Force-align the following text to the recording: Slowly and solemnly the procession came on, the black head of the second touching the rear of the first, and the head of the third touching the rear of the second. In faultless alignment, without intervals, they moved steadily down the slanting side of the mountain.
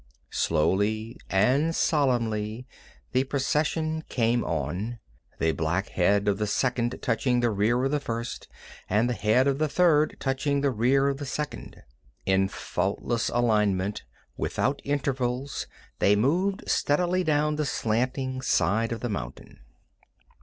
Slowly 0.31 1.15
and 1.29 1.75
solemnly 1.75 2.65
the 3.11 3.23
procession 3.25 4.01
came 4.09 4.43
on, 4.43 4.97
the 5.37 5.51
black 5.51 5.89
head 5.89 6.27
of 6.27 6.39
the 6.39 6.47
second 6.47 6.97
touching 7.03 7.39
the 7.39 7.51
rear 7.51 7.83
of 7.83 7.91
the 7.91 7.99
first, 7.99 8.47
and 8.89 9.07
the 9.07 9.13
head 9.13 9.47
of 9.47 9.59
the 9.59 9.67
third 9.67 10.17
touching 10.19 10.61
the 10.61 10.71
rear 10.71 11.07
of 11.07 11.17
the 11.17 11.25
second. 11.27 11.83
In 12.25 12.47
faultless 12.47 13.29
alignment, 13.29 14.03
without 14.37 14.81
intervals, 14.83 15.67
they 15.99 16.15
moved 16.15 16.63
steadily 16.67 17.23
down 17.23 17.57
the 17.57 17.63
slanting 17.67 18.41
side 18.41 18.91
of 18.91 19.01
the 19.01 19.07
mountain. 19.09 19.59